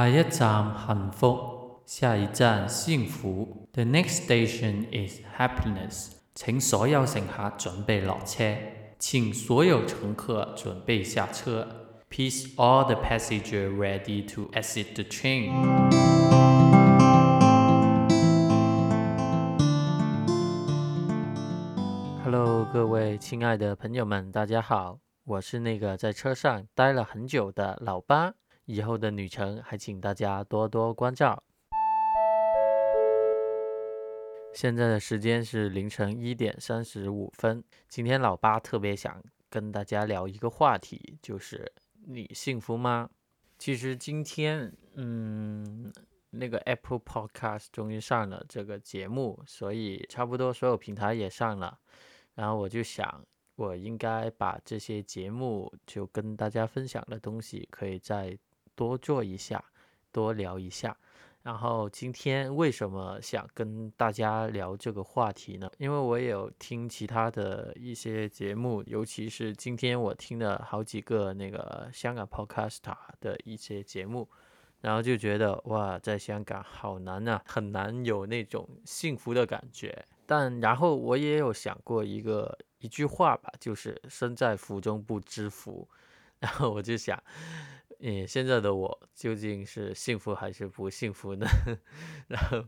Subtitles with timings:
[0.00, 3.68] 下一站幸福，下一站幸福。
[3.74, 6.12] The next station is happiness。
[6.34, 8.56] 请所有乘客准备落车，
[8.98, 11.68] 请所有乘客准备下车。
[12.08, 15.52] Please all the passengers ready to exit the train。
[22.24, 28.32] Hello，各位亲爱的朋友们，大家好，我是那个在车上待了很久的老八。
[28.70, 31.42] 以后的旅程还请大家多多关照。
[34.54, 37.64] 现在的时间是凌晨一点三十五分。
[37.88, 41.72] 今天老八特别想跟大家聊一个话题，就是
[42.06, 43.10] 你幸福吗？
[43.58, 45.92] 其实今天，嗯，
[46.30, 51.76] 那个 Apple Podcast 终于上了这个节目，所以差不多所有平台也上了。
[52.36, 53.26] 然后我就想，
[53.56, 58.38] 我应该把这些节目就跟大家分享的东西，可以在
[58.80, 59.62] 多做一下，
[60.10, 60.96] 多聊一下。
[61.42, 65.70] 然后今天为什么想跟大家聊这个话题呢？
[65.76, 72.78] 因为我也有听其他的一些节目，尤其是今天我听了好几个那个香港 Podcast
[73.20, 74.26] 的一些节目，
[74.80, 80.02] 然后就觉得哇，在香港好难啊，很难有那种幸福的感觉。
[80.24, 85.86] 但然后我也有想过一个一句话吧，就是身在福中不知福。
[86.40, 87.22] 然后我就想。
[88.02, 91.46] 嗯，现在的我究竟是幸福还是不幸福呢？
[92.28, 92.64] 然后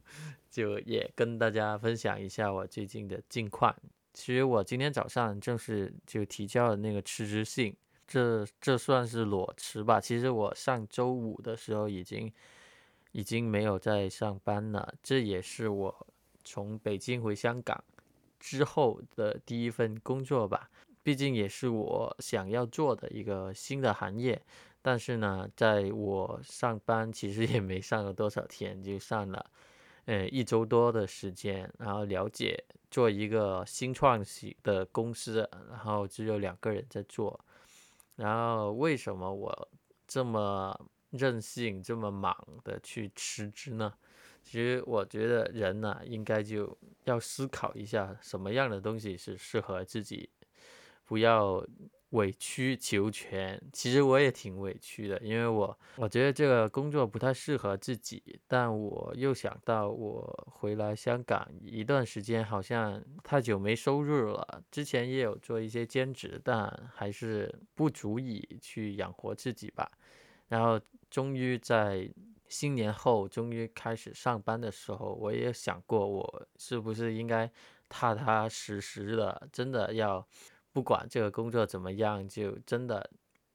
[0.51, 3.75] 就也跟大家分享一下我最近的近况。
[4.13, 7.75] 其实我今天早上正式就提交了那个辞职信，
[8.07, 9.99] 这这算是裸辞吧？
[9.99, 12.31] 其实我上周五的时候已经
[13.13, 16.07] 已经没有在上班了，这也是我
[16.45, 17.83] 从北京回香港
[18.39, 20.69] 之后的第一份工作吧。
[21.03, 24.43] 毕竟也是我想要做的一个新的行业。
[24.85, 29.51] 但是呢，在我上班其实也没上了多少天，就上了，
[30.07, 37.39] 呃，一周多的时间，然后了解做一个新创型的公司，然后只有两个人在做，
[38.17, 39.69] 然后为什么我
[40.09, 40.77] 这么
[41.11, 43.95] 任性、这么莽的去辞职呢？
[44.43, 50.29] 其实我觉得人呢，应该就要思考一下什么样的东西是适合自己，
[51.05, 51.65] 不要。
[52.13, 64.63] 委曲求全，其实我也挺委屈的，因为我我觉得这个工作不太适合自己，但我又想到我回来香港一段时间，好像太久没收入了。
[64.71, 69.91] 之前也有做一些兼职，但还是不足以去养活自己吧。
[70.49, 72.07] 然后终于在
[72.47, 77.51] 新年后，终于开始上班的时候，我也想过，我是不是应该
[77.89, 80.29] 踏踏实实的，真的要。
[80.73, 83.11] 不管这个工作怎么样，就真的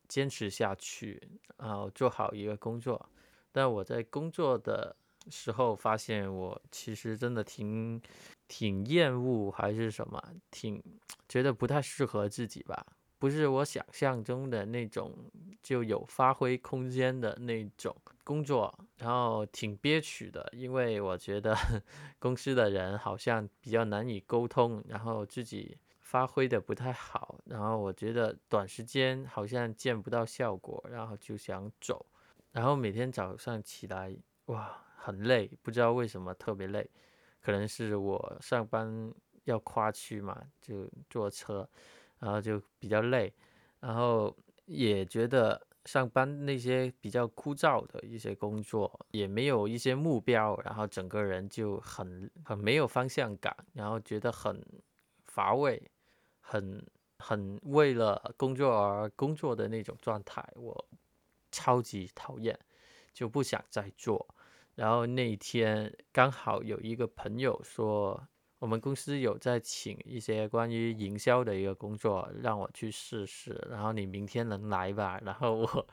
[0.07, 1.21] 坚持下去，
[1.57, 3.09] 然后做好一个工作。
[3.51, 4.95] 但我在工作的
[5.29, 7.99] 时候发现，我其实真的挺
[8.47, 10.81] 挺厌恶，还是什么，挺
[11.27, 12.85] 觉得不太适合自己吧。
[13.19, 15.11] 不是我想象中的那种
[15.63, 21.57] 就有发挥空间的那种工作，然后挺憋屈的，因为我觉得
[22.19, 25.75] 公司的人好像比较难以沟通，然后自己。
[26.07, 32.05] 发挥的不太好，然后我觉得短时间好像见不到效果，然后就想走。
[32.53, 36.89] 然后每天早上起来，哇，很累，不知道为什么特别累，
[37.41, 39.13] 可能是我上班
[39.43, 41.69] 要跨区嘛，就坐车，
[42.19, 43.33] 然后就比较累，
[43.81, 54.65] 然后也觉得上班那些比较枯燥的一些工作，也没有一些目标，然后整个人就很很没有方向感，然后觉得很
[55.25, 55.83] 乏味。
[56.49, 56.81] 很
[57.19, 60.87] 很为了工作而工作的那种状态，我
[61.51, 62.57] 超级讨厌，
[63.13, 64.25] 就不想再做。
[64.75, 68.25] 然后那一天刚好有一个朋友说，
[68.59, 73.51] 我们公司有在请一些关于营销的一个工作，让我去试试。
[73.69, 75.19] 然后你明天能来吧？
[75.25, 75.87] 然后我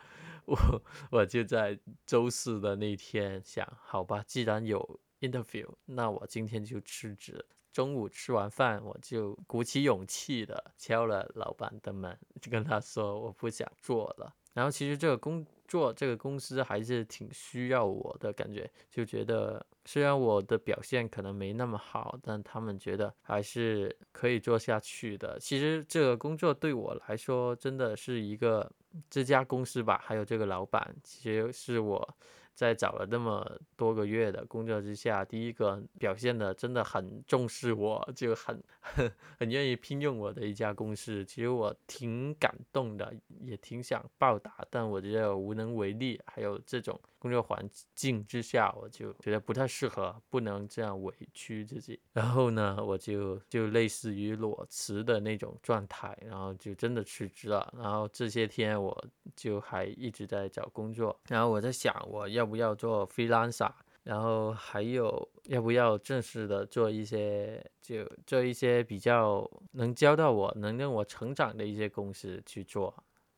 [0.44, 1.76] 我我就在
[2.06, 7.44] 周四的那天想，好吧，既然有 interview，那我今天就辞职。
[7.74, 14.32] 中午吃完饭，我就鼓起勇气的敲了老板的门，就跟他说我不想做了。
[14.52, 25.36] 然后其实这个工作，这个公司还是挺需要我的感觉，就觉得虽然我的表现可能没那么好，但他们觉得还是可以做下去的。
[25.40, 28.70] 其实这个工作对我来说真的是一个
[29.10, 32.16] 这家公司吧，还有这个老板，其实是我
[32.54, 38.62] 在找了那么多个月的工作之下，第一个表现的真的很重视我，就很
[39.38, 46.20] 很愿意聘用我的一家公司，其实我挺感动的，也挺想报答，但我觉得无能为力。
[46.26, 51.98] 还有这种工作环境之下，我就觉得不太适合，不能这样委屈自己。
[52.12, 57.72] 然后呢，我就就类似于裸辞的那种状态，然后就真的辞职了。
[57.78, 63.72] 然后这些天我就还一直在找工作，然后我在想我要不要做 freelancer，
[64.02, 72.94] 然后还有要不要正式的做一些就做一些比较能教到我能让我成长的一些公司去做。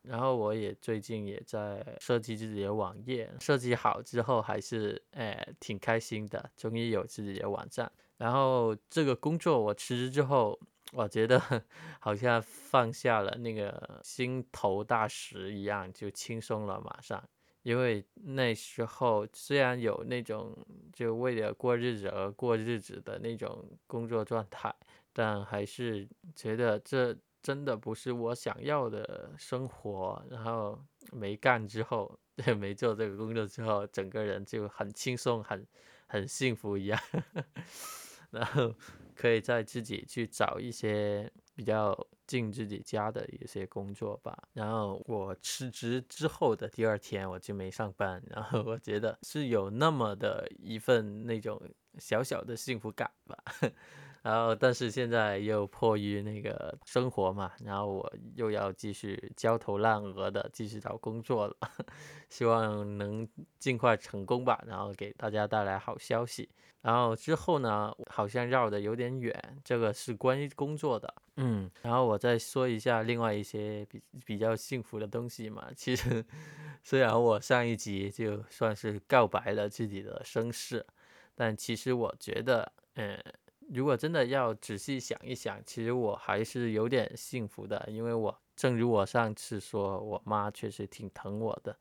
[0.06, 7.90] 然后我也最近也在设计自己的网页，设计好之后还是诶挺开心的，终于有自己的网站。
[8.16, 10.58] 然后这个工作我辞职之后，
[10.92, 11.38] 我觉得
[12.00, 17.22] 好像放下了那个心头大石一样，就轻松了马上。
[17.62, 20.56] 因为那时候虽然有那种
[20.92, 24.72] 就为了过日子而过日子的那种工作状态，
[25.12, 27.12] 但还是觉得这
[27.46, 30.20] 真的不是我想要的生活。
[30.28, 32.18] 然后没干之后，
[32.58, 35.64] 没做这个工作之后，整个人就很轻松，很
[36.08, 37.00] 很幸福一样。
[38.32, 38.74] 然后
[39.14, 41.96] 可以在自己去找一些比较
[42.26, 44.36] 近自己家的一些工作吧。
[44.52, 51.62] 然后我辞职之后的第二天我就没上班，然后我觉得是有那么的一份那种
[51.98, 53.38] 小小的幸福感吧。
[54.26, 61.56] 然后但是现在又迫于那个生活嘛，然后我又要继续焦头烂额的继续找工作了，
[62.28, 63.28] 希望能
[63.60, 66.48] 尽快成功吧，然后给大家带来好消息。
[66.82, 69.32] 然后之后呢，好像绕的有点远，
[69.62, 75.68] 这个是关于工作的，嗯，然后我再说一下另外一些比比较幸福的东西嘛。
[75.76, 76.24] 其实
[76.82, 80.84] 虽然我上一集就算是告白了自己的身世，
[81.36, 83.16] 但其实我觉得，嗯，
[83.68, 91.76] 如果真的要仔细想一想，其实我还是有点幸福的，因为我正如我上次说，我妈确实挺疼我的。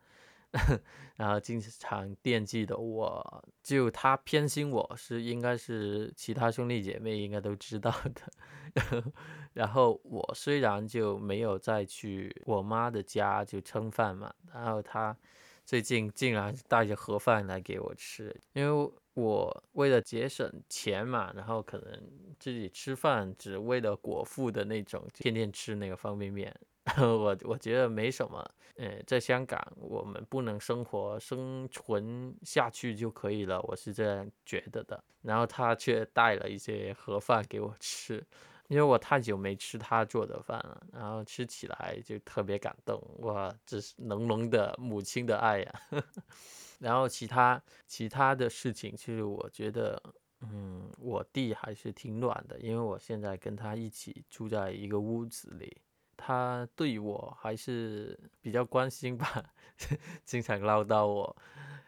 [1.17, 9.11] 然后经常惦记的我，就她偏心我是应该是其他兄弟姐妹应该都知道的。
[9.51, 15.17] 然后我虽然就没有再去我妈的家就蹭饭嘛，然后她
[15.65, 26.53] 最近竟然带着盒饭来给我吃，因为我为了节省钱嘛，然后可能自己吃饭只为了果腹的那种，天天吃那个方便面。
[27.00, 28.45] 我我觉得没什么，
[28.75, 35.03] 呃，在香港我们不能生活生存下去就可以了，我是这样觉得的。
[35.21, 38.23] 然后他却带了一些盒饭给我吃，
[38.67, 45.81] 因为我太久没吃他做的饭了，然后吃起来就特别感动，哇，这是浓浓的母亲的爱呀。
[46.80, 50.01] 然后其他其他的事情，其实我觉得，
[50.42, 55.81] 嗯，我弟还是挺暖的，因为我现在跟他一起住在一个屋子里。
[56.18, 59.54] 他对我还是比较关心吧，
[60.24, 61.36] 经常唠叨我，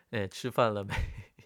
[0.09, 0.93] 哎，吃饭了没？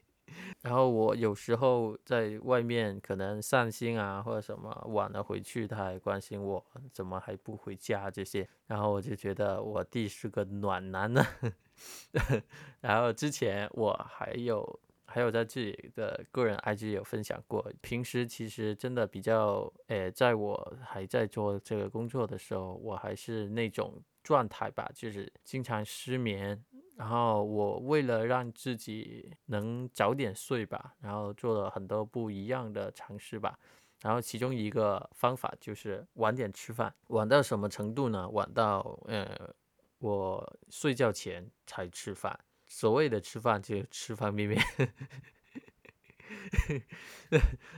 [0.62, 8.48] 然后我有时候在外面可能散心啊，或者什么晚了回去，他还关心我怎么还不回家这些。
[8.66, 11.24] 然后我就觉得我弟是个暖男呢。
[12.82, 14.80] 然后之前我还有。
[15.14, 26.64] 还有在自己的个人 IG 有分享过，平时其实真的比较，诶，在我还在做这个工作的时候，我还是那种状态吧，就是经常失眠。
[26.96, 33.60] 然后我为了让自己能早点睡吧，然后做了很多不一样的尝试吧。
[34.02, 38.30] 然后其中一个方法就是晚点吃饭，晚到什么程度呢？
[38.30, 39.54] 晚到，呃，
[40.02, 42.38] 我睡觉前才吃饭。
[42.68, 44.62] 所谓的吃饭就吃方便面，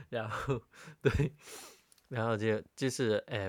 [0.08, 0.62] 然后
[1.02, 1.32] 对，
[2.08, 3.48] 然后就就是哎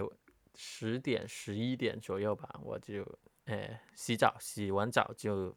[0.55, 3.05] 十点十一点左右吧，我就
[3.45, 5.55] 哎洗澡，洗完澡就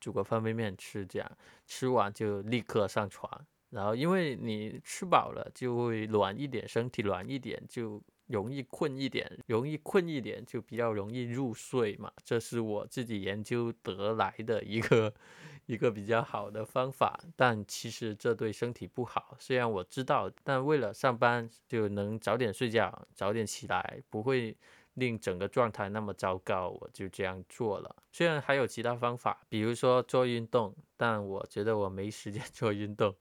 [0.00, 8.02] 煮个方便面吃，这样吃完就立刻上床，然后因为你吃饱了就会暖一点，身体暖一点就。
[8.28, 15.10] 容易困一点，容易困一点就比较容易入睡嘛，这是我自己研究得来的一个
[15.64, 17.18] 一个比较好的方法。
[17.34, 24.54] 但其实这对身体不好，虽然我知道，但为了上班就能早点睡觉，早点起来，不会
[24.92, 27.96] 令整个状态那么糟糕，我就这样做了。
[28.12, 33.14] 虽然还有其他方法，比如说做运动，但我觉得我没时间做运动。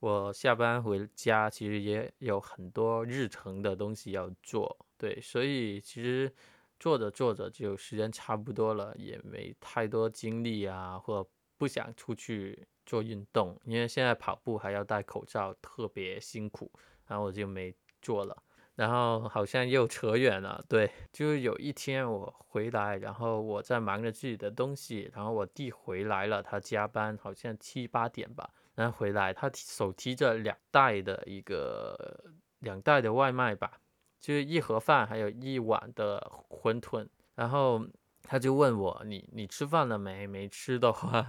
[0.00, 6.32] 我下班回家，其实也有很多日程的东西要做，对，所以其实
[6.78, 11.28] 做着做着就时间差不多了，也没太多精力啊，或
[11.58, 16.72] 不想出去做运动，因为现在跑步还要戴口罩，特别辛苦，
[17.06, 18.42] 然后我就没做了。
[18.76, 28.48] 然后好像又扯远了，对，就是有一天我回来，然后我在忙着自己的东西，然后我弟回来了，他加班好像七八点吧，
[28.80, 33.78] 然后回来，他手提着两袋的一个两袋的外卖吧，
[34.18, 36.18] 就是一盒饭，还有一碗的
[36.48, 37.86] 馄饨，然后
[38.22, 40.26] 他就问我，你你吃饭了没？
[40.26, 41.26] 没吃的话，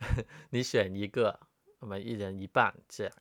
[0.48, 1.38] 你选一个，
[1.80, 3.12] 我们一人一半这样，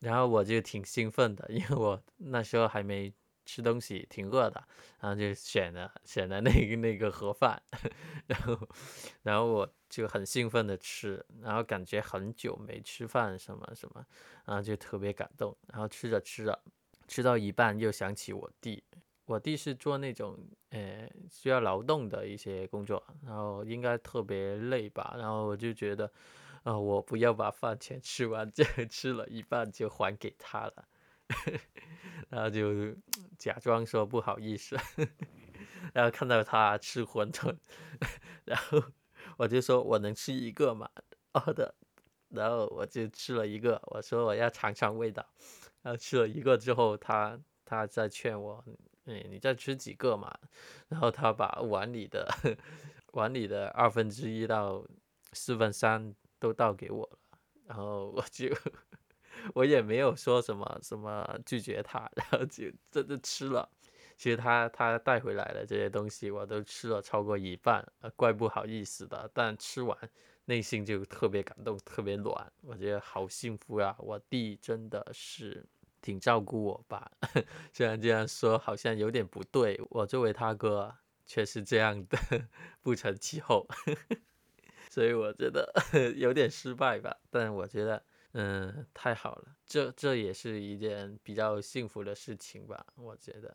[0.00, 3.14] 然后我就挺兴奋的，因为我那时候还没。
[3.44, 4.62] 吃东西挺饿的，
[5.00, 7.60] 然后就选了选了那个那个盒饭，
[8.26, 8.68] 然后
[9.22, 14.04] 然后我就很兴奋的吃，然后感觉很久没吃饭什么什么，
[14.44, 16.58] 然后就特别感动，然后吃着吃着，
[17.08, 18.82] 吃到一半又想起我弟，
[19.26, 20.38] 我弟是做那种
[20.70, 26.10] 呃需要劳动的一些工作，然后应该特别累吧，然后我就觉得，
[26.62, 30.84] 啊我不要把饭全吃完，这 吃了一半就还给他了。
[32.30, 32.94] 然后就
[33.38, 34.76] 假装说不好意思，
[35.92, 37.54] 然后看到他吃馄饨，
[38.44, 38.82] 然后
[39.36, 40.88] 我就说我能吃一个吗？
[41.34, 41.74] 哦的，
[42.28, 45.26] 然后我就吃了一个，我说我要尝尝味道，
[45.82, 48.64] 然后吃了一个之后，他他在劝我，
[49.04, 50.34] 哎，你再吃几个嘛？
[50.88, 52.28] 然后他把碗里的
[53.12, 54.84] 碗里的二分之一到
[55.32, 57.18] 四分三都倒给我了，
[57.66, 58.46] 然后我就。
[59.54, 63.68] 我也没有说什么什么拒绝他， 然后就真的吃了。
[64.16, 67.84] 其实他他带回来的这些东西，我都吃了超过一半，
[68.14, 69.28] 怪不好意思的。
[69.34, 69.96] 但吃完
[70.44, 73.96] 内心就特别感动，特别暖，我觉得好幸福呀！
[73.98, 75.64] 我弟真的是
[76.00, 77.10] 挺照顾我吧？
[77.72, 80.94] 虽然这样说好像有点不对，我作为他哥
[81.26, 82.18] 却是这样的，
[82.82, 83.66] 不成气候，
[84.88, 85.72] 所以我觉得
[86.16, 87.16] 有点失败吧。
[87.30, 88.04] 但我觉得。
[88.34, 92.86] 嗯，太好了，这这也是一件比较幸福的事情吧？
[92.96, 93.54] 我觉得，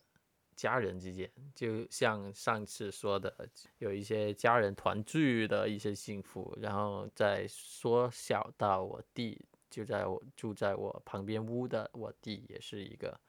[0.56, 13.20] 家人之间，就像上次说的，有一些家人团聚的一些幸福，然后再缩小到我弟就在我住在我旁边屋的我弟，也是一个，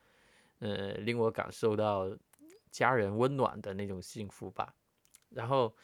[0.58, 2.14] 呃，令我感受到
[2.70, 4.74] 家人温暖的那种幸福吧。
[5.30, 5.74] 然后。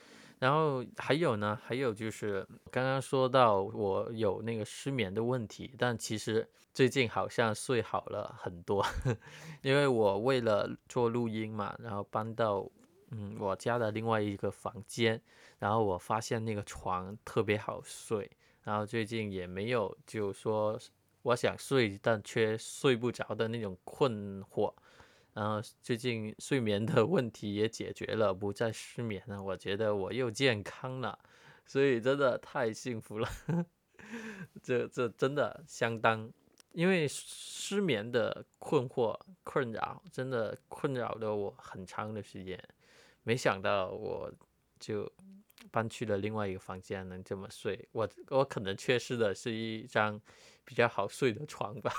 [0.45, 8.85] 然后还有呢，还有就是刚刚说到我有那个失眠的问题，但其实最近好像睡好了很多，
[9.65, 12.71] 因为我为了做录音嘛，然后搬到
[13.11, 15.19] 嗯我家的另外一个房间，
[15.59, 18.31] 然后我发现那个床特别好睡，
[18.65, 20.79] 然后最近也没有就说
[21.23, 24.71] 我想睡但却睡不着的那种困惑。
[25.35, 29.43] 然后最近睡眠的问题也解决了，不再失眠了。
[29.43, 31.19] 我觉得我又健康了，
[31.67, 33.29] 所以真的太幸福了。
[34.63, 36.33] 这这真的相当，
[36.73, 42.57] 因为失眠的困惑困扰，真的困扰了我很长的时间。
[43.25, 44.33] 没想到我
[44.79, 45.11] 就
[45.73, 47.89] 搬去了另外一个房间，能这么睡。
[47.91, 50.21] 我我可能缺失的是一张
[50.65, 51.93] 比较好睡的床吧，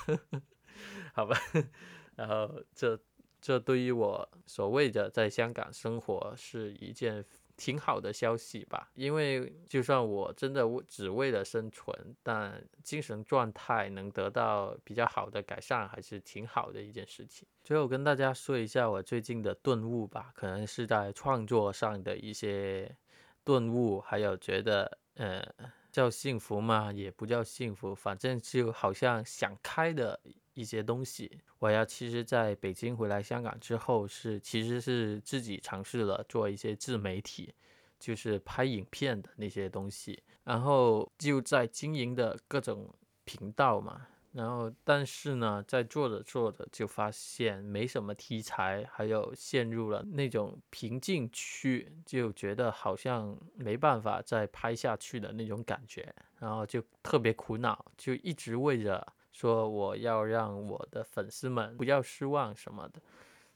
[1.14, 1.38] 好吧。
[2.16, 2.98] 然后这。
[3.46, 7.24] 这对于我所谓的在香港生活是一件
[7.56, 17.48] 挺好的消息吧，因为就算我真的只为了生存，但精神状态能得到比较好的改善，还是挺好的一件事情。
[17.64, 22.98] 最后跟大家说一下我最近的顿悟吧，可能是在创作上的一些
[23.44, 25.48] 顿悟，还有觉得呃
[25.92, 26.92] 叫幸福吗？
[26.92, 30.20] 也不叫幸福，反正就好像想开的。
[30.56, 37.54] 一些东西，我要其实在北京回来香港之后，是其实是自己尝试了做一些自媒体，
[38.00, 42.90] 就是拍影片的那些东西，然后就在经营的各种
[43.26, 59.06] 频道嘛，然后但是呢，在做着做着就发现没什么题材，还有陷入了那种瓶颈区，就觉得好像没办法再拍下去的那种感觉，然后就特别苦恼，就一直为着。
[59.36, 63.02] 说我要让我的粉丝们不要失望什么的，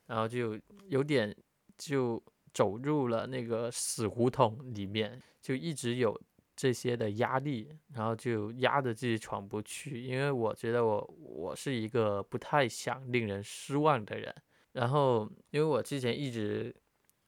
[0.07, 0.59] 然后就
[0.89, 1.33] 有点
[1.77, 2.21] 就
[2.53, 6.19] 走入了那个死胡同里面，就一直有
[6.53, 10.03] 这些的压力，然后就压得自己喘不去。
[10.03, 14.35] 因为我觉得我我是一个不太想令人失望的人，
[14.73, 16.75] 然后因为我之前一直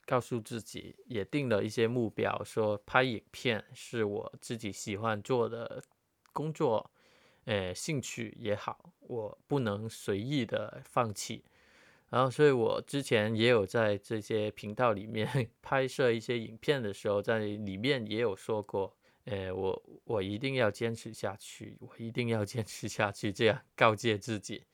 [0.06, 5.82] 告诉自己，也定了一些目标，说拍影片是我自己喜欢做的
[6.34, 6.91] 工作。
[7.46, 11.44] 诶，兴趣也好，我不能随意的放弃。
[12.10, 15.28] 然后，所以我之前也有在这些频道里面
[15.62, 18.94] 拍摄一些影片的时候，在里面也有说过，
[19.26, 24.66] 呃，我我一定要坚持下去，我一定要坚持下去，这样 告诫自己。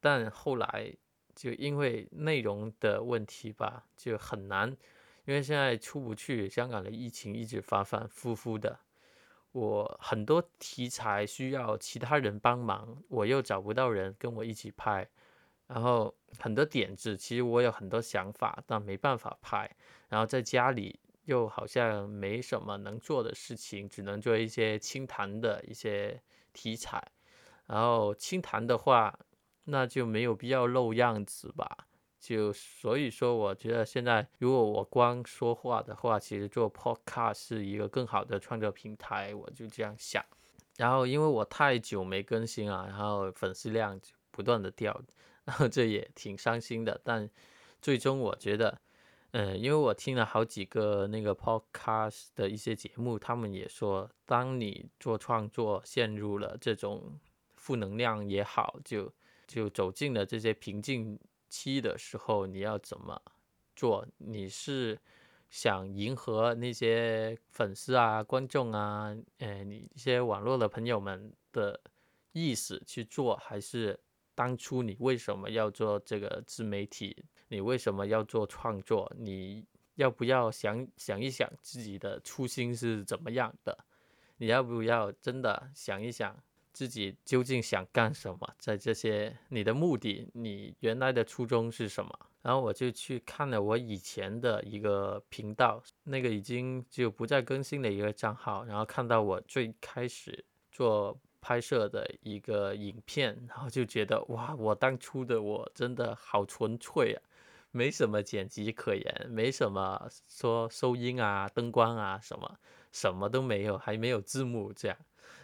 [0.00, 0.94] 但后来
[1.34, 4.68] 就因为内容的问题吧，就很难，
[5.24, 8.78] 因为现在出不去，香港的疫情一直反反复复的，
[9.52, 15.08] 我很多题材需要其他人帮忙，我又找不到人跟我一起拍，
[15.66, 19.70] 然后很多点子，其实我有很多想法，但没办法拍，
[20.08, 20.98] 然后在家里。
[21.26, 26.20] 又好像没什么能做的事情，只能做一些清谈的一些
[26.52, 27.00] 题材。
[27.66, 29.16] 然后清谈的话，
[29.62, 31.86] 那就没有必要露样子吧。
[32.22, 39.34] 就所以说，我觉得现在如果我光说话的话，其实做 podcast 是一个更好的创作平台。
[39.34, 40.24] 我就这样想。
[40.76, 45.02] 然后因为我太久没更新了，然后粉丝量就不断的掉，
[45.44, 47.00] 然后这也挺伤心的。
[47.02, 47.28] 但
[47.80, 48.80] 最终我觉得。
[49.34, 57.18] 嗯，因为我听了好几个那个 podcast 的一些节目，他们也说，当你做创作陷入了这种
[57.56, 59.10] 负能量也好，就
[59.46, 61.18] 就走进了这些瓶颈
[61.52, 63.20] 期的时候，你要怎么
[63.76, 64.06] 做？
[64.16, 64.98] 你是
[65.50, 71.78] 想迎合那些粉丝啊、观众啊，呃，你一些网络的朋友们的
[72.32, 74.00] 意思去做，还是
[74.34, 77.22] 当初你为什么要做这个自媒体？
[77.48, 79.12] 你为什么要做创作？
[79.18, 79.66] 你
[79.96, 83.76] 要不要想想一想自己的初心是怎么样的？
[84.38, 86.34] 你要不要真的想一想
[86.72, 88.54] 自己究竟想干什么？
[88.58, 92.18] 在这些你的目的，你原来的初衷是什么？
[92.42, 101.18] 然后我就去看了我以前的一个频道，那个已经就不再更新的一个账号，然后看到我最开始做。
[101.44, 107.18] 拍摄的一个影片，然后就觉得哇，我当初的我真的好纯粹啊，
[107.72, 112.58] 没什么剪辑可言，没什么说收音啊、灯光啊什么，
[112.92, 114.96] 什么都没有，还没有字幕这样。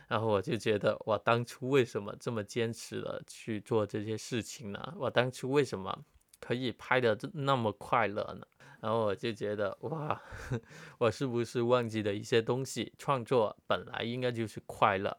[0.08, 4.94] 然后我就觉得，我当初为什么这么坚持的去做这些事情呢？
[4.96, 6.04] 我当初为什么
[6.40, 8.46] 可以拍的那么快乐呢？
[8.80, 10.20] 然后我就觉得哇，
[10.98, 12.92] 我是不是忘记了一些东西？
[12.96, 15.16] 创作本来应该就是快乐。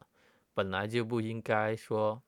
[0.54, 2.22] 本来就不应该说，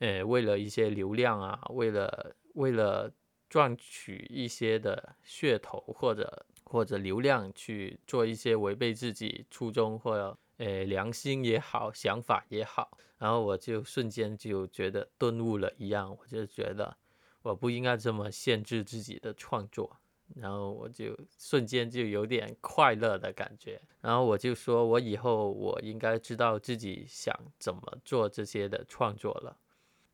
[0.00, 3.10] 呃，为了一些流量啊，为了为了
[3.48, 16.96] 赚取一些的噱头或者或者流量去做一些违背自己初衷或者呃良心也好，想法也好，然后我就瞬间就觉得顿悟了一样，我就觉得
[17.42, 19.96] 我不应该这么限制自己的创作。
[20.36, 29.56] 然后我就瞬间就有点快乐的感觉，然后我就说，我以后我应该知道自己想怎么做这些的创作了，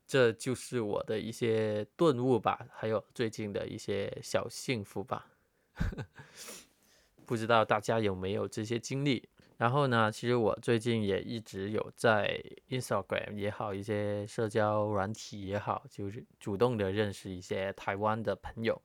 [0.07, 5.27] 这就是我的一些顿悟吧，还有最近的一些小幸福吧。
[7.27, 9.27] 不知道大家有没有这些经历？
[9.57, 12.37] 然后呢，其实我最近也一直有在
[12.69, 18.81] Instagram 也好，一些社交软体也好，就是主动的认识一些台湾的朋友。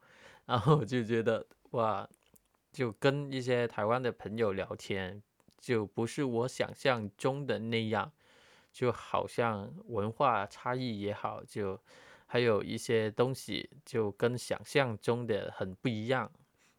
[0.47, 2.09] 然后就觉得哇，
[2.71, 5.21] 就跟一些台湾的朋友聊天，
[5.59, 8.13] 就不是我想象中的那样，
[8.73, 11.81] 就好像文化差异也好，就
[12.27, 16.31] 还有一些东西就跟想象中的很不一样。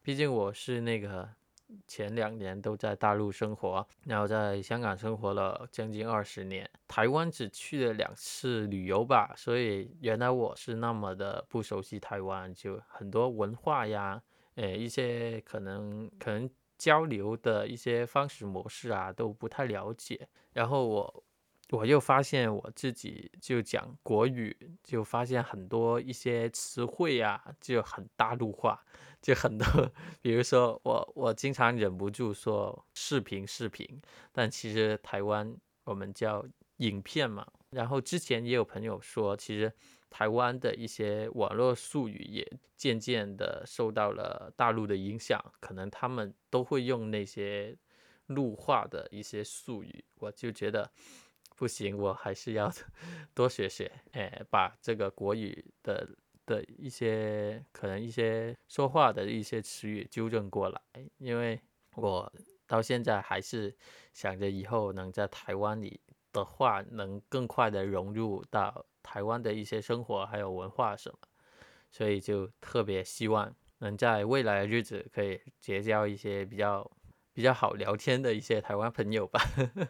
[0.02, 1.41] 毕竟我是那个。
[1.88, 14.22] 前两年都在大陆生活，然后在香港生活了将近二十年，台湾只去了两次旅游吧，所以原来我是那么的不熟悉台湾，就很多文化呀，
[14.56, 21.24] 呃，一些可能可能交流的一些方式模式啊都不太了解，然后我。
[21.72, 24.54] 我又发现我自己就讲国语，
[24.84, 28.84] 就发现很多一些词汇啊就很大陆化，
[29.22, 29.66] 就很多，
[30.22, 33.88] 比如说我我经常忍不住说视频视频，
[34.34, 35.56] 但其实台湾
[35.86, 36.46] 我们叫
[36.78, 37.48] 影片嘛。
[37.70, 39.72] 然后之前也有朋友说，其实
[40.10, 47.78] 台湾的一些网络术语也渐渐的受到了大陆的影响，可能他们都会用那些
[48.26, 50.92] 陆化的一些术语，我就觉得。
[51.62, 52.74] 不行，我还是要
[53.36, 56.10] 多学学，哎，把这个国语的
[56.44, 60.82] 的一些可能一些说话的一些词语纠正过来，
[61.20, 61.62] 因为
[61.94, 62.34] 我
[62.66, 63.78] 到现在还是
[64.12, 66.02] 想着以后能在台湾里
[66.34, 71.20] 的话，能更快的融入到台湾的一些生活还有文化什么，
[71.92, 76.90] 所以就特别希望能在未来的日子可以结交一些比较。
[77.34, 79.42] 比较好聊天的一些台湾朋友吧，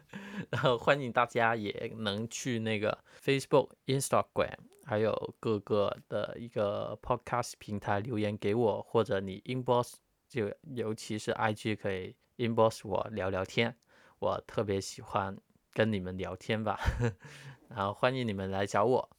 [0.51, 9.93] 然后欢迎大家也能去那个 Facebook、Instagram，还有各个的一个 Podcast 平台留言给我，或者你 Inbox
[10.27, 13.75] 就尤其是 IG 可以 Inbox 我聊聊天，
[14.19, 15.35] 我特别喜欢
[15.73, 16.79] 跟你们聊天吧，
[17.69, 19.09] 然后欢迎你们来找我。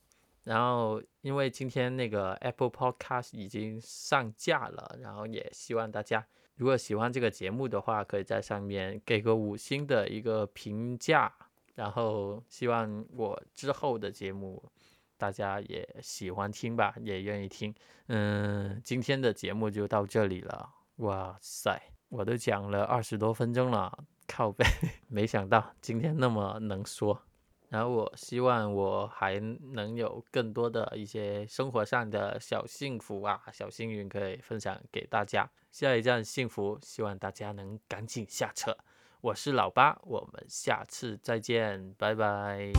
[0.44, 6.26] 然后因为今天那个 Apple Podcast 已经上架了，然后也希望大家
[6.62, 11.34] 如果喜欢这个节目的话，可以在上面给个五星的一个评价。
[11.74, 14.62] 然后希望我之后的节目
[15.16, 17.74] 大家也喜欢听吧，也愿意听。
[18.06, 20.70] 嗯，今天的节目就到这里了。
[20.98, 24.64] 哇塞，我都讲了二十多分钟了，靠背，
[25.10, 27.20] 没想到今天那么能说。
[27.72, 35.50] 然后我希望我还能有更多的一些生活上的小幸福啊、小幸运可以分享给大家。
[35.70, 38.76] 下一站幸福，希望大家能赶紧下车。
[39.22, 42.72] 我是老八，我们下次再见，拜拜。